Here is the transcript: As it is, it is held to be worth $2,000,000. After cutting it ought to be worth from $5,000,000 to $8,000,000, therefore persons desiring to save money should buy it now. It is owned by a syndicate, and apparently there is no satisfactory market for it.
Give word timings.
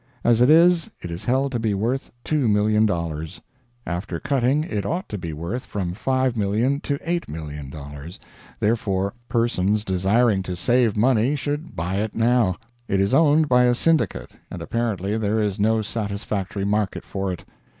As 0.23 0.41
it 0.41 0.49
is, 0.49 0.89
it 1.03 1.11
is 1.11 1.25
held 1.25 1.51
to 1.51 1.59
be 1.59 1.75
worth 1.75 2.09
$2,000,000. 2.25 3.39
After 3.85 4.19
cutting 4.19 4.63
it 4.63 4.83
ought 4.83 5.07
to 5.09 5.17
be 5.19 5.31
worth 5.31 5.67
from 5.67 5.93
$5,000,000 5.93 6.81
to 6.81 6.97
$8,000,000, 6.97 8.17
therefore 8.59 9.13
persons 9.29 9.85
desiring 9.85 10.41
to 10.41 10.55
save 10.55 10.97
money 10.97 11.35
should 11.35 11.75
buy 11.75 11.97
it 11.97 12.15
now. 12.15 12.55
It 12.87 12.99
is 12.99 13.13
owned 13.13 13.47
by 13.47 13.65
a 13.65 13.75
syndicate, 13.75 14.31
and 14.49 14.63
apparently 14.63 15.17
there 15.19 15.37
is 15.37 15.59
no 15.59 15.83
satisfactory 15.83 16.65
market 16.65 17.03
for 17.05 17.31
it. 17.31 17.45